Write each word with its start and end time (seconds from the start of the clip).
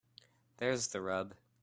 There's 0.57 0.87
the 0.87 0.99
rub 0.99 1.35